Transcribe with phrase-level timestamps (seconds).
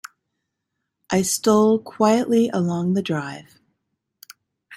[1.11, 3.59] I stole quietly along the drive.